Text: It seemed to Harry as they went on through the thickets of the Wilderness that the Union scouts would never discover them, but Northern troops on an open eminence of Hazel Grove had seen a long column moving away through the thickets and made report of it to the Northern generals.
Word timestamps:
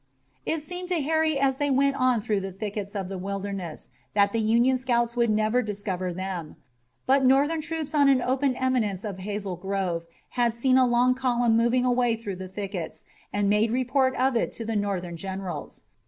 It 0.47 0.63
seemed 0.63 0.89
to 0.89 1.03
Harry 1.03 1.37
as 1.39 1.57
they 1.57 1.69
went 1.69 1.95
on 1.95 2.21
through 2.21 2.39
the 2.39 2.51
thickets 2.51 2.95
of 2.95 3.07
the 3.07 3.19
Wilderness 3.19 3.89
that 4.15 4.31
the 4.31 4.39
Union 4.41 4.75
scouts 4.79 5.15
would 5.15 5.29
never 5.29 5.61
discover 5.61 6.11
them, 6.11 6.55
but 7.05 7.23
Northern 7.23 7.61
troops 7.61 7.93
on 7.93 8.09
an 8.09 8.19
open 8.19 8.55
eminence 8.55 9.03
of 9.03 9.19
Hazel 9.19 9.55
Grove 9.57 10.07
had 10.29 10.55
seen 10.55 10.79
a 10.79 10.87
long 10.87 11.13
column 11.13 11.55
moving 11.55 11.85
away 11.85 12.15
through 12.15 12.37
the 12.37 12.47
thickets 12.49 13.03
and 13.31 13.47
made 13.47 13.69
report 13.69 14.15
of 14.15 14.35
it 14.35 14.51
to 14.53 14.65
the 14.65 14.75
Northern 14.75 15.17
generals. 15.17 15.83